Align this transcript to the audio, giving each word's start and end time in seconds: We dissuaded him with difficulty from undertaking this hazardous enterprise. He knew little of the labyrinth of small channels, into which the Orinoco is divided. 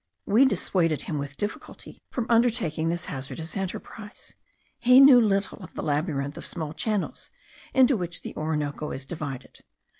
We 0.25 0.45
dissuaded 0.45 1.03
him 1.03 1.19
with 1.19 1.37
difficulty 1.37 2.01
from 2.09 2.25
undertaking 2.27 2.89
this 2.89 3.05
hazardous 3.05 3.55
enterprise. 3.55 4.33
He 4.79 4.99
knew 4.99 5.21
little 5.21 5.59
of 5.59 5.75
the 5.75 5.83
labyrinth 5.83 6.37
of 6.39 6.45
small 6.47 6.73
channels, 6.73 7.29
into 7.71 7.95
which 7.95 8.23
the 8.23 8.35
Orinoco 8.35 8.89
is 8.93 9.05
divided. 9.05 9.59